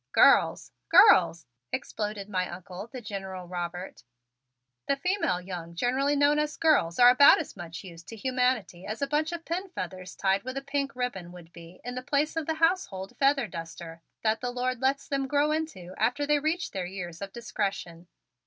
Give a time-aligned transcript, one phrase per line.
[0.13, 0.71] "Girls!
[0.89, 4.01] Girls!" exploded my Uncle, the General Robert.
[4.87, 9.03] "The female young generally known as girls are about as much use to humanity as
[9.03, 12.35] a bunch of pin feathers tied with a pink ribbon would be in the place
[12.35, 16.71] of the household feather duster that the Lord lets them grow into after they reach
[16.71, 18.07] their years of discretion.